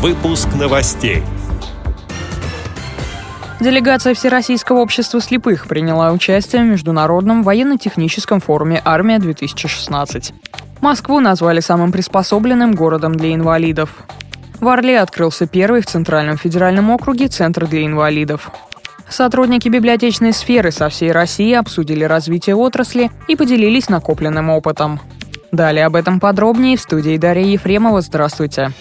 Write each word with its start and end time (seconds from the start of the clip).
Выпуск 0.00 0.48
новостей. 0.54 1.22
Делегация 3.60 4.12
Всероссийского 4.12 4.80
общества 4.80 5.22
слепых 5.22 5.66
приняла 5.66 6.12
участие 6.12 6.62
в 6.62 6.66
Международном 6.66 7.42
военно-техническом 7.42 8.40
форуме 8.40 8.82
«Армия-2016». 8.84 10.34
Москву 10.82 11.20
назвали 11.20 11.60
самым 11.60 11.92
приспособленным 11.92 12.74
городом 12.74 13.14
для 13.14 13.34
инвалидов. 13.34 13.88
В 14.60 14.68
Орле 14.68 15.00
открылся 15.00 15.46
первый 15.46 15.80
в 15.80 15.86
Центральном 15.86 16.36
федеральном 16.36 16.90
округе 16.90 17.28
Центр 17.28 17.66
для 17.66 17.86
инвалидов. 17.86 18.50
Сотрудники 19.08 19.70
библиотечной 19.70 20.34
сферы 20.34 20.72
со 20.72 20.90
всей 20.90 21.10
России 21.10 21.54
обсудили 21.54 22.04
развитие 22.04 22.54
отрасли 22.54 23.10
и 23.28 23.34
поделились 23.34 23.88
накопленным 23.88 24.50
опытом. 24.50 25.00
Далее 25.52 25.86
об 25.86 25.96
этом 25.96 26.20
подробнее 26.20 26.76
в 26.76 26.82
студии 26.82 27.16
Дарья 27.16 27.46
Ефремова. 27.46 28.02
Здравствуйте. 28.02 28.72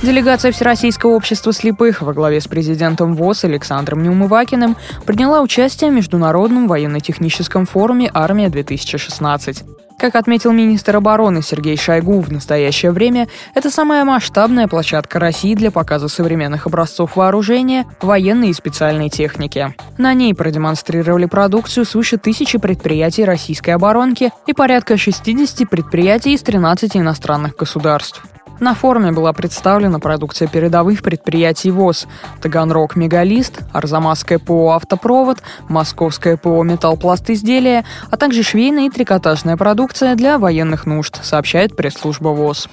Делегация 0.00 0.52
Всероссийского 0.52 1.10
общества 1.10 1.52
слепых 1.52 2.02
во 2.02 2.12
главе 2.14 2.40
с 2.40 2.46
президентом 2.46 3.14
ВОЗ 3.16 3.44
Александром 3.44 4.00
Неумывакиным 4.04 4.76
приняла 5.04 5.40
участие 5.40 5.90
в 5.90 5.94
Международном 5.94 6.68
военно-техническом 6.68 7.66
форуме 7.66 8.08
«Армия-2016». 8.14 9.64
Как 9.98 10.14
отметил 10.14 10.52
министр 10.52 10.98
обороны 10.98 11.42
Сергей 11.42 11.76
Шойгу, 11.76 12.20
в 12.20 12.30
настоящее 12.30 12.92
время 12.92 13.26
это 13.56 13.68
самая 13.68 14.04
масштабная 14.04 14.68
площадка 14.68 15.18
России 15.18 15.56
для 15.56 15.72
показа 15.72 16.06
современных 16.06 16.68
образцов 16.68 17.16
вооружения, 17.16 17.84
военной 18.00 18.50
и 18.50 18.54
специальной 18.54 19.10
техники. 19.10 19.74
На 19.98 20.14
ней 20.14 20.32
продемонстрировали 20.32 21.26
продукцию 21.26 21.84
свыше 21.84 22.18
тысячи 22.18 22.58
предприятий 22.58 23.24
российской 23.24 23.70
оборонки 23.70 24.30
и 24.46 24.52
порядка 24.52 24.96
60 24.96 25.68
предприятий 25.68 26.34
из 26.34 26.42
13 26.42 26.96
иностранных 26.96 27.56
государств. 27.56 28.22
На 28.60 28.74
форуме 28.74 29.12
была 29.12 29.32
представлена 29.32 30.00
продукция 30.00 30.48
передовых 30.48 31.02
предприятий 31.02 31.70
ВОЗ– 31.70 32.08
Таганрог 32.42 32.96
«Мегалист», 32.96 33.60
Арзамасское 33.72 34.40
ПО 34.40 34.72
«Автопровод», 34.72 35.38
Московское 35.68 36.36
ПО 36.36 36.64
«Металлпласт 36.64 37.30
изделия», 37.30 37.84
а 38.10 38.16
также 38.16 38.42
швейная 38.42 38.86
и 38.86 38.90
трикотажная 38.90 39.56
продукция 39.56 40.16
для 40.16 40.38
военных 40.38 40.86
нужд, 40.86 41.20
сообщает 41.22 41.76
пресс-служба 41.76 42.30
ВОЗ. 42.30 42.68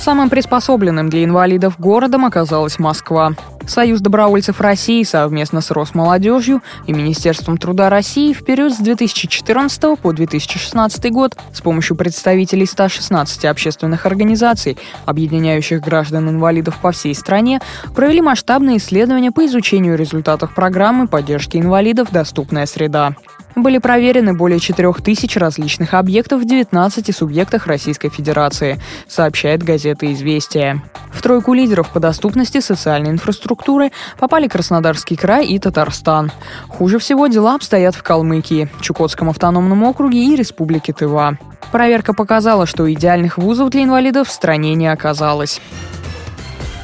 Самым 0.00 0.30
приспособленным 0.30 1.10
для 1.10 1.24
инвалидов 1.24 1.78
городом 1.78 2.24
оказалась 2.24 2.78
Москва. 2.78 3.32
Союз 3.66 4.00
добровольцев 4.00 4.58
России 4.58 5.02
совместно 5.02 5.60
с 5.60 5.70
Росмолодежью 5.70 6.62
и 6.86 6.94
Министерством 6.94 7.58
труда 7.58 7.90
России 7.90 8.32
в 8.32 8.42
период 8.42 8.72
с 8.72 8.78
2014 8.78 10.00
по 10.00 10.12
2016 10.12 11.12
год 11.12 11.36
с 11.52 11.60
помощью 11.60 11.96
представителей 11.96 12.64
116 12.64 13.44
общественных 13.44 14.06
организаций, 14.06 14.78
объединяющих 15.04 15.82
граждан-инвалидов 15.82 16.78
по 16.80 16.92
всей 16.92 17.14
стране, 17.14 17.60
провели 17.94 18.22
масштабные 18.22 18.78
исследования 18.78 19.32
по 19.32 19.44
изучению 19.44 19.98
результатов 19.98 20.54
программы 20.54 21.08
поддержки 21.08 21.58
инвалидов 21.58 22.08
«Доступная 22.10 22.64
среда». 22.64 23.14
Были 23.56 23.78
проверены 23.78 24.32
более 24.34 24.60
4000 24.60 25.38
различных 25.38 25.94
объектов 25.94 26.42
в 26.42 26.44
19 26.44 27.14
субъектах 27.14 27.66
Российской 27.66 28.08
Федерации, 28.08 28.80
сообщает 29.08 29.62
газета 29.62 30.12
«Известия». 30.12 30.82
В 31.12 31.22
тройку 31.22 31.52
лидеров 31.52 31.90
по 31.90 32.00
доступности 32.00 32.60
социальной 32.60 33.10
инфраструктуры 33.10 33.90
попали 34.18 34.48
Краснодарский 34.48 35.16
край 35.16 35.46
и 35.46 35.58
Татарстан. 35.58 36.32
Хуже 36.68 36.98
всего 36.98 37.26
дела 37.26 37.56
обстоят 37.56 37.94
в 37.94 38.02
Калмыкии, 38.02 38.68
Чукотском 38.80 39.28
автономном 39.28 39.82
округе 39.82 40.24
и 40.24 40.36
Республике 40.36 40.92
Тыва. 40.92 41.36
Проверка 41.72 42.14
показала, 42.14 42.66
что 42.66 42.90
идеальных 42.92 43.38
вузов 43.38 43.70
для 43.70 43.84
инвалидов 43.84 44.28
в 44.28 44.32
стране 44.32 44.74
не 44.74 44.86
оказалось. 44.86 45.60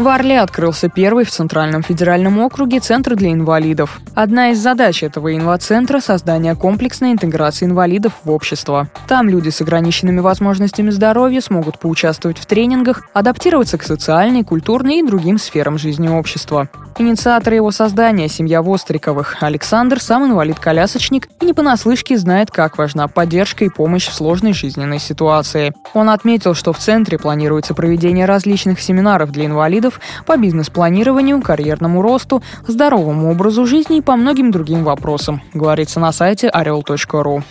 В 0.00 0.08
Орле 0.08 0.40
открылся 0.40 0.88
первый 0.88 1.26
в 1.26 1.30
Центральном 1.30 1.82
федеральном 1.82 2.38
округе 2.38 2.80
Центр 2.80 3.16
для 3.16 3.32
инвалидов. 3.32 4.00
Одна 4.14 4.48
из 4.48 4.58
задач 4.58 5.02
этого 5.02 5.36
инвацентра– 5.36 6.00
создание 6.00 6.56
комплексной 6.56 7.12
интеграции 7.12 7.66
инвалидов 7.66 8.14
в 8.24 8.30
общество. 8.30 8.88
Там 9.06 9.28
люди 9.28 9.50
с 9.50 9.60
ограниченными 9.60 10.20
возможностями 10.20 10.88
здоровья 10.88 11.42
смогут 11.42 11.78
поучаствовать 11.78 12.38
в 12.38 12.46
тренингах, 12.46 13.02
адаптироваться 13.12 13.76
к 13.76 13.82
социальной, 13.82 14.42
культурной 14.42 15.00
и 15.00 15.06
другим 15.06 15.36
сферам 15.36 15.76
жизни 15.76 16.08
общества. 16.08 16.70
Инициатор 17.00 17.54
его 17.54 17.70
создания– 17.70 18.28
семья 18.28 18.60
Востриковых. 18.60 19.38
Александр 19.40 20.02
сам 20.02 20.26
инвалид-колясочник 20.26 21.30
и 21.40 21.46
не 21.46 21.54
понаслышке 21.54 22.18
знает, 22.18 22.50
как 22.50 22.76
важна 22.76 23.08
поддержка 23.08 23.64
и 23.64 23.70
помощь 23.70 24.06
в 24.06 24.12
сложной 24.12 24.52
жизненной 24.52 24.98
ситуации. 24.98 25.72
Он 25.94 26.10
отметил, 26.10 26.52
что 26.52 26.74
в 26.74 26.78
центре 26.78 27.18
планируется 27.18 27.72
проведение 27.72 28.26
различных 28.26 28.82
семинаров 28.82 29.32
для 29.32 29.46
инвалидов 29.46 29.98
по 30.26 30.36
бизнес-планированию, 30.36 31.40
карьерному 31.40 32.02
росту, 32.02 32.42
здоровому 32.68 33.30
образу 33.30 33.64
жизни 33.64 33.96
и 33.96 34.02
по 34.02 34.14
многим 34.16 34.50
другим 34.50 34.84
вопросам, 34.84 35.40
говорится 35.54 36.00
на 36.00 36.12
сайте 36.12 36.50
орел.ру. 36.50 37.42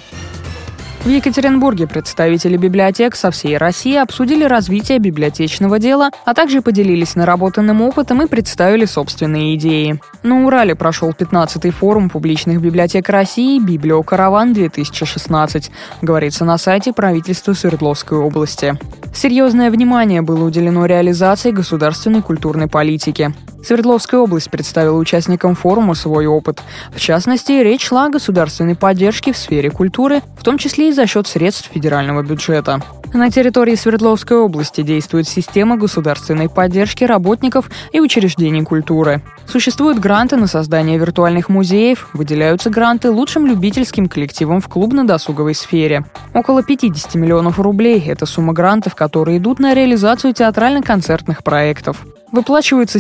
В 1.04 1.08
Екатеринбурге 1.08 1.88
представители 1.88 2.58
библиотек 2.58 3.16
со 3.16 3.32
всей 3.32 3.58
России 3.58 3.96
обсудили 3.96 4.44
развитие 4.44 5.00
библиотечного 5.00 5.80
дела, 5.80 6.12
а 6.26 6.34
также 6.34 6.62
поделились 6.62 7.16
наработанным 7.16 7.82
опытом 7.82 8.22
и 8.22 8.28
представили 8.28 8.84
собственные 8.84 9.56
идеи. 9.56 10.02
На 10.24 10.46
Урале 10.46 10.76
прошел 10.76 11.12
15-й 11.12 11.72
форум 11.72 12.10
публичных 12.10 12.62
библиотек 12.62 13.08
России 13.08 13.60
«Библиокараван-2016», 13.60 15.72
говорится 16.02 16.44
на 16.44 16.58
сайте 16.58 16.92
правительства 16.92 17.54
Свердловской 17.54 18.18
области. 18.18 18.78
Серьезное 19.14 19.72
внимание 19.72 20.22
было 20.22 20.44
уделено 20.44 20.86
реализации 20.86 21.52
государственной 21.52 22.22
культурной 22.22 22.68
политики. 22.68 23.34
Свердловская 23.64 24.20
область 24.20 24.50
представила 24.50 24.98
участникам 24.98 25.56
форума 25.56 25.94
свой 25.94 26.26
опыт. 26.26 26.62
В 26.94 27.00
частности, 27.00 27.52
речь 27.52 27.86
шла 27.86 28.06
о 28.06 28.10
государственной 28.10 28.76
поддержке 28.76 29.34
в 29.34 29.38
сфере 29.38 29.70
культуры, 29.70 30.22
в 30.38 30.44
том 30.44 30.58
числе 30.58 30.90
и 30.90 30.94
за 30.94 31.06
счет 31.08 31.28
средств 31.28 31.70
федерального 31.72 32.24
бюджета. 32.24 32.82
На 33.14 33.32
территории 33.32 33.74
Свердловской 33.74 34.38
области 34.38 34.82
действует 34.82 35.28
система 35.28 35.78
государственной 35.78 36.48
поддержки 36.48 37.04
работников 37.04 37.70
и 37.92 38.00
учреждений 38.00 38.64
культуры. 38.64 39.24
Существуют 39.48 39.98
гранты 39.98 40.36
на 40.36 40.46
создание 40.46 41.00
виртуальных 41.00 41.50
музеев, 41.50 42.10
выделяются 42.14 42.70
гранты 42.70 43.10
лучшим 43.10 43.48
любительским 43.48 44.08
коллективам 44.08 44.62
в 44.62 44.68
клубно-досуговой 44.68 45.56
сфере. 45.56 46.06
Около 46.36 46.62
50 46.62 47.16
миллионов 47.16 47.60
рублей– 47.60 48.00
это 48.08 48.28
сумма 48.28 48.54
грантов, 48.54 48.94
которые 48.94 49.40
идут 49.40 49.60
на 49.60 49.74
реализацию 49.74 50.34
театрально-концертных 50.34 51.44
проектов. 51.44 52.06
Выплачиваются 52.32 53.00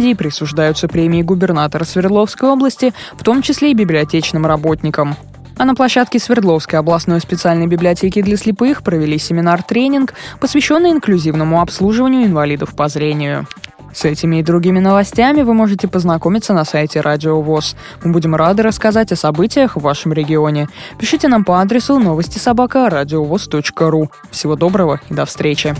стипендии, 0.00 0.14
присуждаются 0.14 0.88
премии 0.88 1.22
губернатора 1.22 1.84
Свердловской 1.84 2.48
области, 2.48 2.92
в 3.16 3.22
том 3.22 3.42
числе 3.42 3.70
и 3.70 3.74
библиотечным 3.74 4.46
работникам. 4.46 5.14
А 5.58 5.64
на 5.66 5.74
площадке 5.74 6.18
Свердловской 6.18 6.78
областной 6.78 7.20
специальной 7.20 7.66
библиотеки 7.66 8.22
для 8.22 8.38
слепых 8.38 8.82
провели 8.82 9.18
семинар-тренинг, 9.18 10.14
посвященный 10.40 10.90
инклюзивному 10.92 11.60
обслуживанию 11.60 12.24
инвалидов 12.24 12.74
по 12.74 12.88
зрению. 12.88 13.46
С 13.92 14.04
этими 14.04 14.36
и 14.36 14.42
другими 14.42 14.78
новостями 14.78 15.42
вы 15.42 15.52
можете 15.52 15.88
познакомиться 15.88 16.54
на 16.54 16.64
сайте 16.64 17.00
Радио 17.00 17.42
ВОЗ. 17.42 17.76
Мы 18.02 18.12
будем 18.12 18.36
рады 18.36 18.62
рассказать 18.62 19.12
о 19.12 19.16
событиях 19.16 19.76
в 19.76 19.80
вашем 19.80 20.12
регионе. 20.12 20.68
Пишите 20.98 21.28
нам 21.28 21.44
по 21.44 21.60
адресу 21.60 21.98
новости 21.98 22.38
собака 22.38 22.88
ру. 23.90 24.10
Всего 24.30 24.56
доброго 24.56 25.00
и 25.10 25.14
до 25.14 25.26
встречи. 25.26 25.74